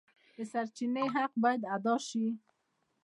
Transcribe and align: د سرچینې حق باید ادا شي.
د 0.35 0.37
سرچینې 0.51 1.03
حق 1.15 1.31
باید 1.43 1.61
ادا 1.75 1.95
شي. 2.07 2.27